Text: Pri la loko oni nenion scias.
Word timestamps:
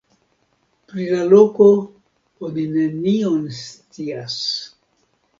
Pri 0.91 1.03
la 1.09 1.25
loko 1.33 1.67
oni 2.47 2.63
nenion 2.77 3.43
scias. 3.57 4.39